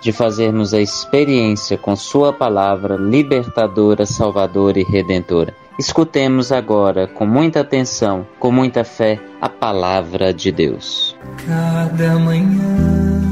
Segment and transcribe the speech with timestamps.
[0.00, 5.54] de fazermos a experiência com Sua palavra libertadora, salvadora e redentora.
[5.78, 11.16] Escutemos agora, com muita atenção, com muita fé, a palavra de Deus.
[11.46, 13.22] Cada manhã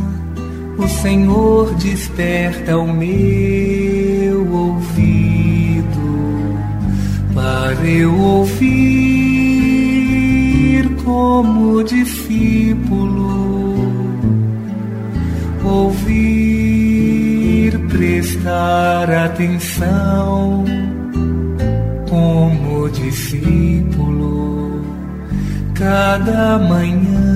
[0.79, 5.89] o Senhor desperta o meu ouvido
[7.35, 9.09] para eu ouvir
[11.05, 13.48] como discípulo.
[16.09, 20.65] Ouvir, prestar atenção
[22.09, 24.83] como discípulo
[25.75, 27.29] cada manhã.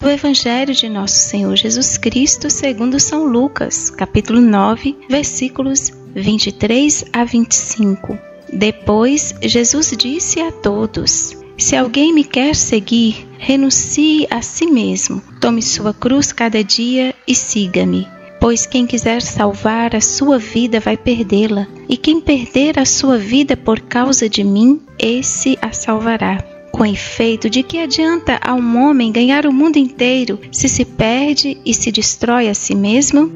[0.00, 7.24] do Evangelho de Nosso Senhor Jesus Cristo, segundo São Lucas, capítulo 9, versículos 23 a
[7.24, 8.16] 25.
[8.52, 15.62] Depois, Jesus disse a todos: Se alguém me quer seguir, renuncie a si mesmo, tome
[15.62, 18.06] sua cruz cada dia e siga-me.
[18.40, 23.56] Pois quem quiser salvar a sua vida vai perdê-la, e quem perder a sua vida
[23.56, 26.44] por causa de mim, esse a salvará.
[26.70, 31.56] Com efeito, de que adianta a um homem ganhar o mundo inteiro se se perde
[31.64, 33.32] e se destrói a si mesmo?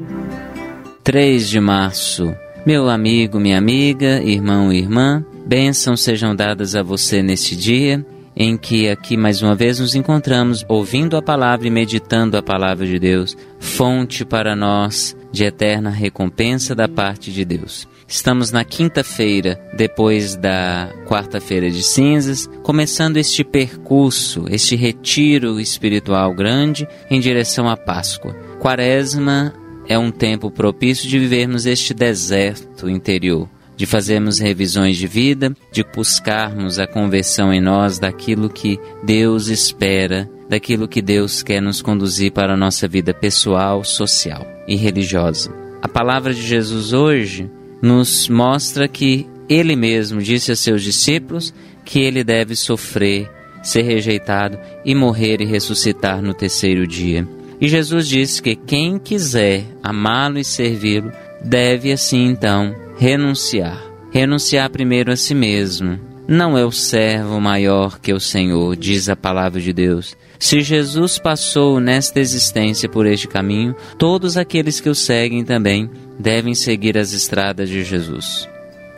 [1.03, 2.35] 3 de março.
[2.63, 8.05] Meu amigo, minha amiga, irmão e irmã, bênçãos sejam dadas a você neste dia
[8.41, 12.87] em que aqui mais uma vez nos encontramos ouvindo a palavra e meditando a palavra
[12.87, 17.87] de Deus, fonte para nós de eterna recompensa da parte de Deus.
[18.07, 26.87] Estamos na quinta-feira, depois da quarta-feira de cinzas, começando este percurso, este retiro espiritual grande
[27.11, 28.33] em direção à Páscoa.
[28.59, 29.53] Quaresma
[29.87, 33.47] é um tempo propício de vivermos este deserto interior,
[33.81, 40.29] de fazermos revisões de vida, de buscarmos a conversão em nós daquilo que Deus espera,
[40.47, 45.51] daquilo que Deus quer nos conduzir para a nossa vida pessoal, social e religiosa.
[45.81, 47.49] A palavra de Jesus hoje
[47.81, 51.51] nos mostra que ele mesmo disse a seus discípulos
[51.83, 53.31] que ele deve sofrer,
[53.63, 57.27] ser rejeitado e morrer e ressuscitar no terceiro dia.
[57.59, 61.11] E Jesus disse que quem quiser amá-lo e servi-lo
[61.43, 63.81] deve assim então renunciar.
[64.11, 65.99] Renunciar primeiro a si mesmo.
[66.27, 70.15] Não é o servo maior que o Senhor, diz a palavra de Deus.
[70.37, 75.89] Se Jesus passou nesta existência por este caminho, todos aqueles que o seguem também
[76.19, 78.47] devem seguir as estradas de Jesus.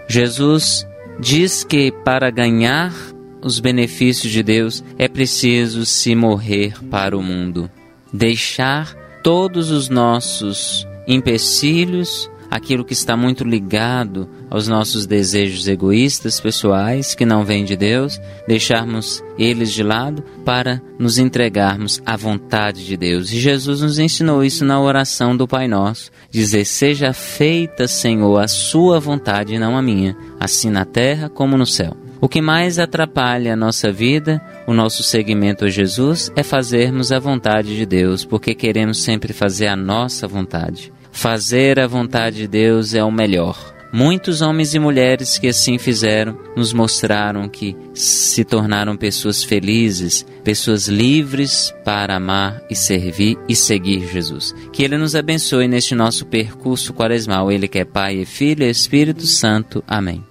[0.09, 0.85] Jesus
[1.17, 2.93] diz que para ganhar
[3.41, 7.71] os benefícios de Deus é preciso se morrer para o mundo,
[8.11, 8.93] deixar
[9.23, 17.25] todos os nossos empecilhos, aquilo que está muito ligado aos nossos desejos egoístas pessoais que
[17.25, 23.31] não vêm de Deus, deixarmos eles de lado para nos entregarmos à vontade de Deus.
[23.31, 28.47] E Jesus nos ensinou isso na oração do Pai Nosso, dizer: "Seja feita, Senhor, a
[28.47, 32.77] sua vontade e não a minha, assim na terra como no céu." O que mais
[32.77, 38.23] atrapalha a nossa vida, o nosso seguimento a Jesus, é fazermos a vontade de Deus,
[38.23, 40.93] porque queremos sempre fazer a nossa vontade.
[41.13, 43.73] Fazer a vontade de Deus é o melhor.
[43.93, 50.87] Muitos homens e mulheres que assim fizeram nos mostraram que se tornaram pessoas felizes, pessoas
[50.87, 54.53] livres para amar e servir e seguir Jesus.
[54.73, 57.51] Que Ele nos abençoe neste nosso percurso quaresmal.
[57.51, 59.83] Ele que é Pai e Filho e Espírito Santo.
[59.87, 60.25] Amém.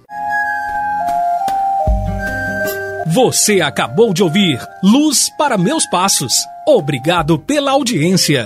[3.13, 6.33] Você acabou de ouvir Luz para Meus Passos.
[6.67, 8.45] Obrigado pela audiência.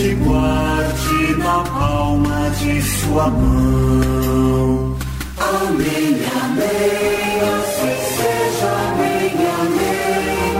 [0.00, 4.96] Te guarde na palma de sua mão.
[5.36, 10.56] Amém, amém, assim seja, amém, amém,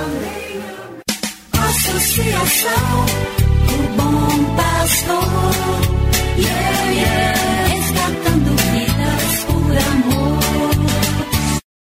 [0.00, 0.62] amém.
[1.52, 3.06] Associação,
[3.68, 5.72] o bom pastor.